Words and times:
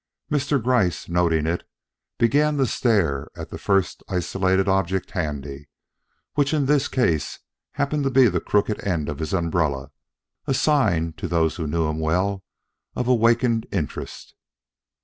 Mr. 0.31 0.59
Gryce, 0.59 1.07
noting 1.07 1.45
it, 1.45 1.63
began 2.17 2.57
to 2.57 2.65
stare 2.65 3.27
at 3.37 3.51
the 3.51 3.59
first 3.59 4.01
isolated 4.09 4.67
object 4.67 5.11
handy, 5.11 5.69
which 6.33 6.55
in 6.55 6.65
this 6.65 6.87
case 6.87 7.37
happened 7.73 8.03
to 8.05 8.09
be 8.09 8.27
the 8.27 8.41
crooked 8.41 8.83
end 8.83 9.09
of 9.09 9.19
his 9.19 9.31
umbrella 9.31 9.91
a 10.47 10.55
sign, 10.55 11.13
to 11.17 11.27
those 11.27 11.57
who 11.57 11.67
knew 11.67 11.85
him 11.85 11.99
well, 11.99 12.43
of 12.95 13.07
awakened 13.07 13.67
interest. 13.71 14.33